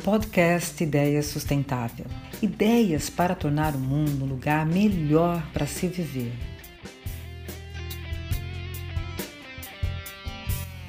[0.00, 2.06] Podcast Ideias Sustentável.
[2.40, 6.32] Ideias para tornar o mundo um lugar melhor para se viver.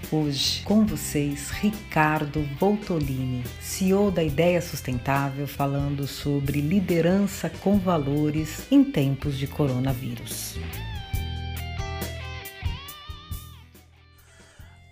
[0.09, 8.83] Hoje, com vocês, Ricardo Voltolini, CEO da Ideia Sustentável, falando sobre liderança com valores em
[8.83, 10.57] tempos de coronavírus.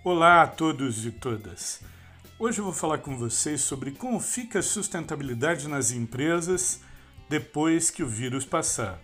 [0.04, 1.82] Olá a todos e todas.
[2.42, 6.80] Hoje eu vou falar com vocês sobre como fica a sustentabilidade nas empresas
[7.28, 8.98] depois que o vírus passar.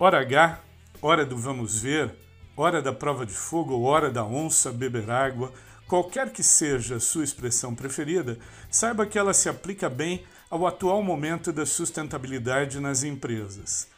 [0.00, 0.60] Hora H,
[1.00, 2.12] hora do vamos ver,
[2.56, 5.52] hora da prova de fogo hora da onça beber água,
[5.86, 8.36] qualquer que seja a sua expressão preferida,
[8.68, 13.96] saiba que ela se aplica bem ao atual momento da sustentabilidade nas empresas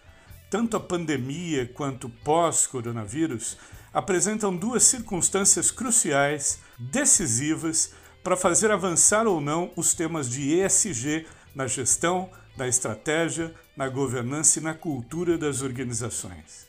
[0.51, 3.57] tanto a pandemia quanto pós-coronavírus
[3.95, 11.67] apresentam duas circunstâncias cruciais, decisivas, para fazer avançar ou não os temas de ESG na
[11.67, 16.69] gestão, na estratégia, na governança e na cultura das organizações.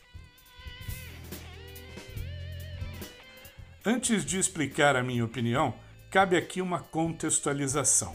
[3.84, 5.74] Antes de explicar a minha opinião,
[6.08, 8.14] cabe aqui uma contextualização.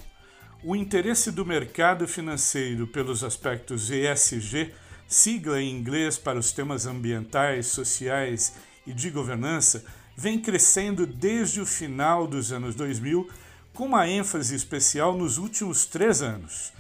[0.64, 4.74] O interesse do mercado financeiro pelos aspectos ESG
[5.08, 8.53] sigla em inglês para os temas ambientais, sociais
[8.86, 9.83] e de governança,
[10.16, 13.30] vem crescendo desde o final dos anos 2000,
[13.73, 16.73] com uma ênfase especial nos últimos três anos.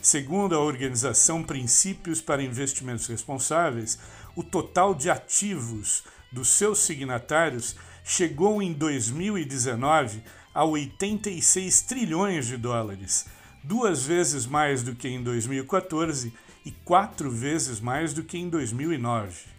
[0.00, 3.98] Segundo a organização Princípios para Investimentos Responsáveis,
[4.36, 7.74] o total de ativos dos seus signatários
[8.04, 13.26] chegou em 2019 a 86 trilhões de dólares,
[13.62, 16.32] duas vezes mais do que em 2014
[16.64, 19.54] e quatro vezes mais do que em 2009.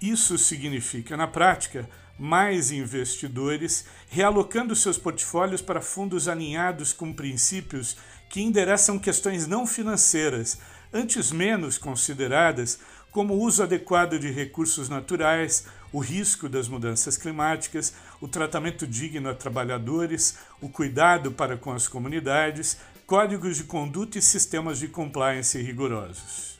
[0.00, 7.96] Isso significa, na prática, mais investidores realocando seus portfólios para fundos alinhados com princípios
[8.28, 10.58] que endereçam questões não financeiras,
[10.92, 12.78] antes menos consideradas
[13.10, 19.30] como o uso adequado de recursos naturais, o risco das mudanças climáticas, o tratamento digno
[19.30, 25.60] a trabalhadores, o cuidado para com as comunidades, códigos de conduta e sistemas de compliance
[25.60, 26.58] rigorosos.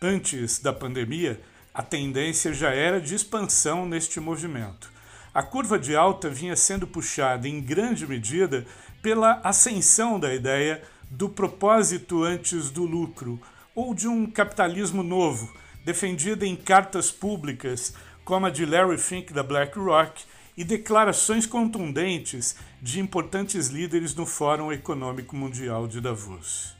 [0.00, 1.40] Antes da pandemia,
[1.72, 4.92] a tendência já era de expansão neste movimento.
[5.32, 8.66] A curva de alta vinha sendo puxada em grande medida
[9.02, 13.40] pela ascensão da ideia do propósito antes do lucro,
[13.74, 15.52] ou de um capitalismo novo,
[15.84, 20.22] defendida em cartas públicas como a de Larry Fink da BlackRock
[20.58, 26.74] e declarações contundentes de importantes líderes no Fórum Econômico Mundial de Davos.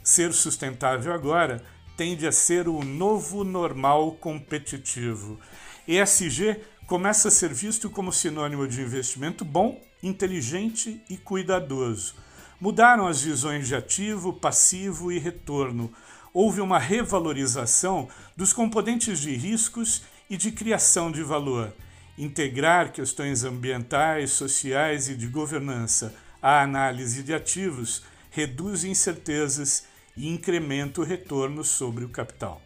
[0.00, 1.60] Ser sustentável agora
[1.96, 5.40] tende a ser o novo normal competitivo.
[5.88, 12.14] ESG começa a ser visto como sinônimo de investimento bom, inteligente e cuidadoso.
[12.60, 15.92] Mudaram as visões de ativo, passivo e retorno,
[16.34, 21.72] houve uma revalorização dos componentes de riscos e de criação de valor.
[22.18, 26.12] Integrar questões ambientais, sociais e de governança
[26.42, 29.86] à análise de ativos reduz incertezas
[30.16, 32.60] e incrementa o retorno sobre o capital.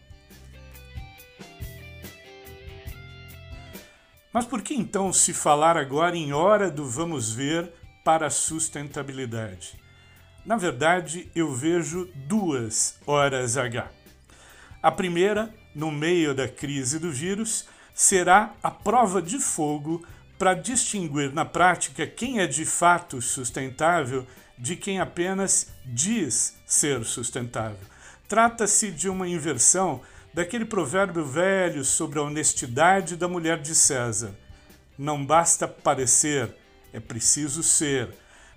[4.33, 7.71] Mas por que então se falar agora em hora do vamos ver
[8.03, 9.88] para a sustentabilidade?
[10.49, 13.87] Na verdade, eu vejo duas horas H.
[14.81, 20.03] A primeira, no meio da crise do vírus, será a prova de fogo
[20.39, 24.25] para distinguir na prática quem é de fato sustentável
[24.57, 27.87] de quem apenas diz ser sustentável.
[28.27, 30.01] Trata-se de uma inversão
[30.33, 34.33] daquele provérbio velho sobre a honestidade da mulher de César.
[34.97, 36.55] Não basta parecer,
[36.91, 38.09] é preciso ser.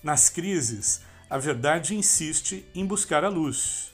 [0.02, 1.02] Nas crises,
[1.32, 3.90] a verdade insiste em buscar a luz.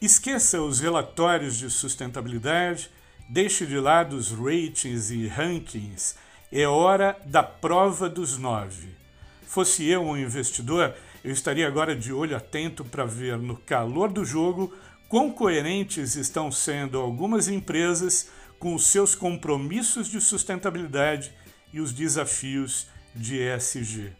[0.00, 2.92] Esqueça os relatórios de sustentabilidade,
[3.28, 6.14] deixe de lado os ratings e rankings.
[6.52, 8.94] É hora da prova dos nove.
[9.42, 14.24] Fosse eu um investidor, eu estaria agora de olho atento para ver no calor do
[14.24, 14.72] jogo
[15.08, 18.30] quão coerentes estão sendo algumas empresas
[18.60, 21.32] com os seus compromissos de sustentabilidade
[21.72, 24.12] e os desafios de ESG.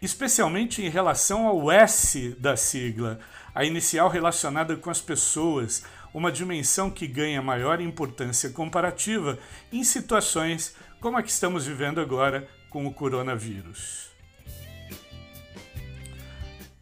[0.00, 3.18] Especialmente em relação ao S da sigla,
[3.54, 5.82] a inicial relacionada com as pessoas,
[6.14, 9.38] uma dimensão que ganha maior importância comparativa
[9.72, 14.08] em situações como a que estamos vivendo agora com o coronavírus.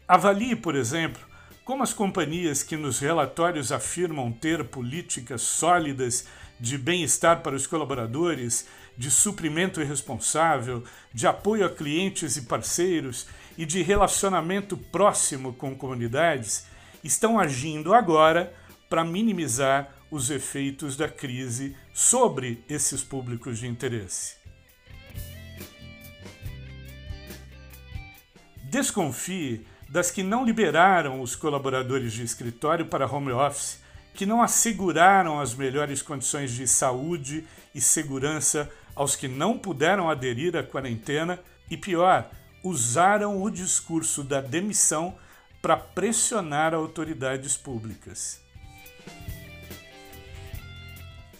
[0.07, 1.21] Avalie, por exemplo,
[1.65, 6.25] como as companhias que nos relatórios afirmam ter políticas sólidas
[6.59, 8.67] de bem-estar para os colaboradores,
[8.97, 10.83] de suprimento irresponsável,
[11.13, 13.27] de apoio a clientes e parceiros
[13.57, 16.65] e de relacionamento próximo com comunidades,
[17.03, 18.53] estão agindo agora
[18.89, 24.35] para minimizar os efeitos da crise sobre esses públicos de interesse.
[28.63, 33.79] Desconfie das que não liberaram os colaboradores de escritório para home office,
[34.13, 40.57] que não asseguraram as melhores condições de saúde e segurança aos que não puderam aderir
[40.57, 41.39] à quarentena
[41.69, 42.27] e, pior,
[42.63, 45.15] usaram o discurso da demissão
[45.61, 48.41] para pressionar autoridades públicas.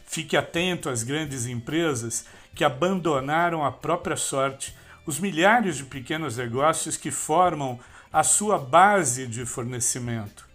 [0.06, 4.75] Fique atento às grandes empresas que abandonaram a própria sorte,
[5.06, 7.80] os milhares de pequenos negócios que formam
[8.13, 10.48] a sua base de fornecimento.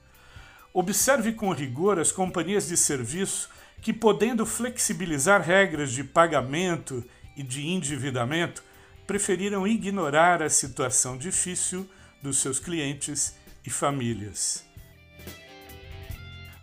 [0.72, 3.50] Observe com rigor as companhias de serviço
[3.82, 7.04] que, podendo flexibilizar regras de pagamento
[7.36, 8.62] e de endividamento,
[9.06, 11.86] preferiram ignorar a situação difícil
[12.22, 13.36] dos seus clientes
[13.66, 14.64] e famílias.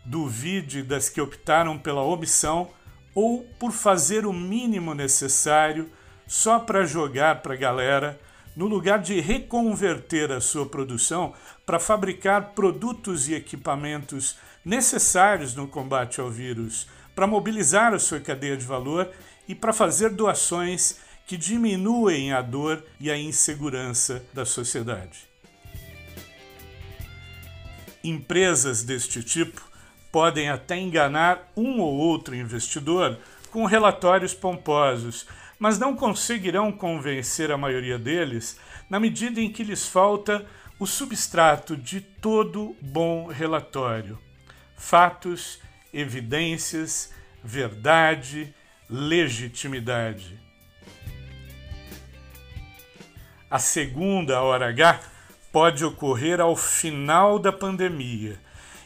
[0.06, 2.72] Duvide das que optaram pela omissão
[3.14, 5.92] ou por fazer o mínimo necessário
[6.26, 8.20] só para jogar para a galera
[8.56, 11.34] no lugar de reconverter a sua produção
[11.66, 16.88] para fabricar produtos e equipamentos necessários no combate ao vírus,
[17.20, 19.12] para mobilizar a sua cadeia de valor
[19.46, 25.28] e para fazer doações que diminuem a dor e a insegurança da sociedade.
[28.02, 29.62] Empresas deste tipo
[30.10, 33.20] podem até enganar um ou outro investidor
[33.52, 35.28] com relatórios pomposos,
[35.60, 38.58] mas não conseguirão convencer a maioria deles
[38.90, 40.46] na medida em que lhes falta
[40.80, 44.18] o substrato de todo bom relatório:
[44.78, 45.60] fatos,
[45.94, 47.12] evidências,
[47.44, 48.54] verdade,
[48.90, 50.40] legitimidade.
[53.50, 55.00] A segunda hora H
[55.52, 58.40] pode ocorrer ao final da pandemia.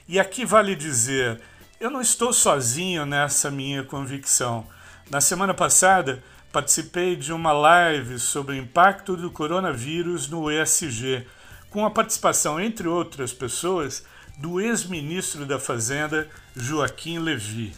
[0.08, 1.42] E aqui vale dizer,
[1.80, 4.66] eu não estou sozinho nessa minha convicção.
[5.10, 11.28] Na semana passada, participei de uma live sobre o impacto do coronavírus no ESG,
[11.70, 14.06] com a participação, entre outras pessoas,
[14.38, 17.74] do ex-ministro da Fazenda, Joaquim Levy.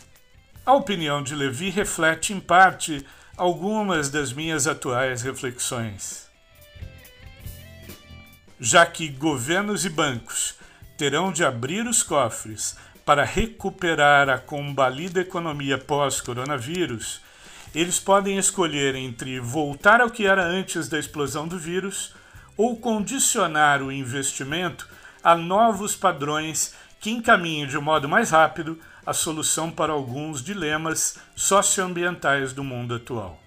[0.65, 3.05] A opinião de Levy reflete, em parte,
[3.37, 6.29] algumas das minhas atuais reflexões.
[8.59, 10.55] Já que governos e bancos
[10.97, 17.21] terão de abrir os cofres para recuperar a combalida economia pós-coronavírus,
[17.75, 22.15] eles podem escolher entre voltar ao que era antes da explosão do vírus
[22.55, 24.87] ou condicionar o investimento
[25.25, 31.17] a novos padrões que encaminhem de um modo mais rápido a solução para alguns dilemas
[31.35, 33.41] socioambientais do mundo atual.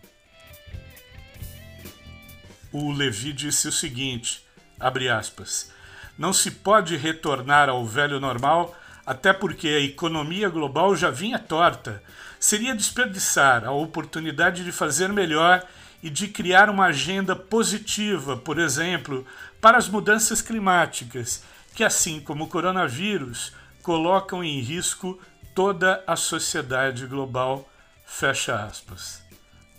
[2.72, 4.44] O Levi disse o seguinte,
[4.80, 5.70] aspas,
[6.18, 8.76] não se pode retornar ao velho normal
[9.06, 12.02] até porque a economia global já vinha torta.
[12.40, 15.64] Seria desperdiçar a oportunidade de fazer melhor
[16.02, 19.24] e de criar uma agenda positiva, por exemplo,
[19.60, 21.42] para as mudanças climáticas,
[21.78, 23.52] que, assim como o coronavírus,
[23.84, 25.16] colocam em risco
[25.54, 27.70] toda a sociedade global.
[28.04, 29.22] Fecha aspas.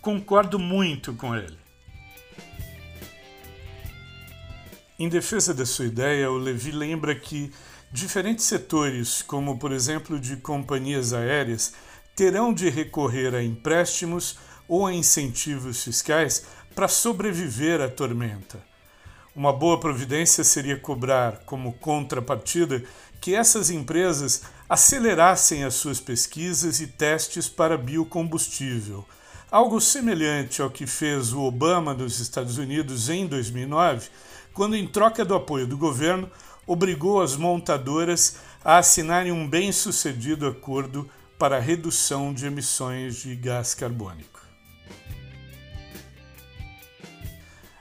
[0.00, 1.58] Concordo muito com ele.
[4.98, 7.52] Em defesa da sua ideia, o Levi lembra que
[7.92, 11.74] Diferentes setores, como por exemplo de companhias aéreas,
[12.16, 18.69] terão de recorrer a empréstimos ou a incentivos fiscais para sobreviver à tormenta.
[19.34, 22.82] Uma boa providência seria cobrar, como contrapartida,
[23.20, 29.06] que essas empresas acelerassem as suas pesquisas e testes para biocombustível,
[29.48, 34.08] algo semelhante ao que fez o Obama nos Estados Unidos em 2009,
[34.52, 36.28] quando, em troca do apoio do governo,
[36.66, 41.08] obrigou as montadoras a assinarem um bem-sucedido acordo
[41.38, 44.49] para a redução de emissões de gás carbônico.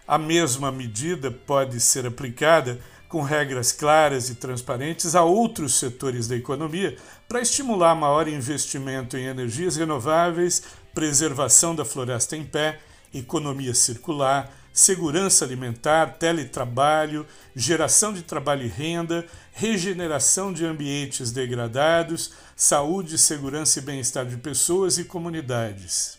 [0.09, 6.35] A mesma medida pode ser aplicada com regras claras e transparentes a outros setores da
[6.35, 6.97] economia
[7.27, 10.63] para estimular maior investimento em energias renováveis,
[10.95, 12.79] preservação da floresta em pé,
[13.13, 17.23] economia circular, segurança alimentar, teletrabalho,
[17.55, 24.97] geração de trabalho e renda, regeneração de ambientes degradados, saúde, segurança e bem-estar de pessoas
[24.97, 26.18] e comunidades.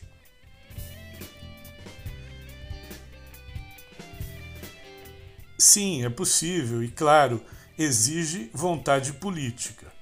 [5.61, 7.45] Sim, é possível e, claro,
[7.79, 9.93] exige vontade política.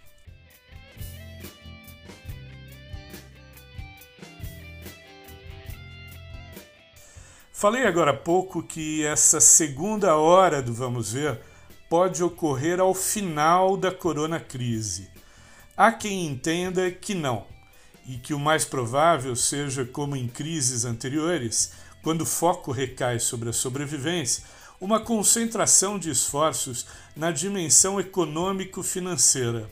[7.53, 11.41] Falei agora há pouco que essa segunda hora do Vamos Ver
[11.89, 15.11] pode ocorrer ao final da corona crise.
[15.77, 17.45] Há quem entenda que não,
[18.07, 23.49] e que o mais provável seja como em crises anteriores, quando o foco recai sobre
[23.49, 24.45] a sobrevivência,
[24.81, 29.69] uma concentração de esforços na dimensão econômico-financeira.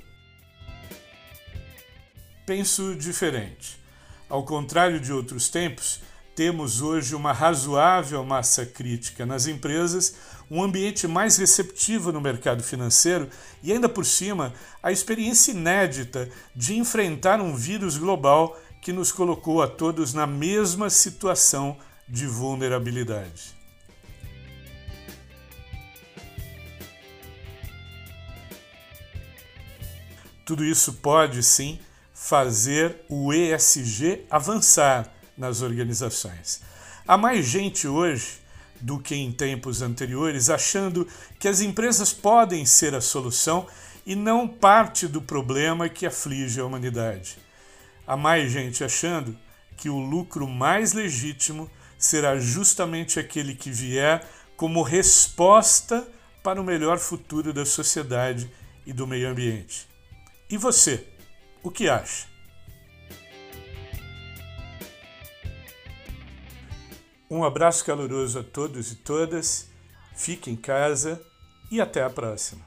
[2.45, 3.81] Penso diferente.
[4.29, 6.01] Ao contrário de outros tempos,
[6.35, 10.15] temos hoje uma razoável massa crítica nas empresas,
[10.51, 13.29] um ambiente mais receptivo no mercado financeiro
[13.63, 19.63] e, ainda por cima, a experiência inédita de enfrentar um vírus global que nos colocou
[19.63, 23.56] a todos na mesma situação de vulnerabilidade.
[30.47, 31.77] Tudo isso pode sim
[32.15, 36.63] fazer o ESG avançar nas organizações.
[37.05, 38.39] Há mais gente hoje
[38.81, 41.05] do que em tempos anteriores achando
[41.41, 43.67] que as empresas podem ser a solução
[44.07, 47.39] e não parte do problema que aflige a humanidade.
[48.07, 49.37] Há mais gente achando
[49.77, 54.25] que o lucro mais legítimo será justamente aquele que vier
[54.57, 56.07] como resposta
[56.41, 58.49] para o melhor futuro da sociedade
[58.87, 59.96] e do meio ambiente.
[60.49, 61.05] E você,
[61.61, 62.29] o que acha?
[67.29, 69.69] Um abraço caloroso a todos e todas,
[70.15, 71.21] fique em casa
[71.69, 72.65] e até a próxima.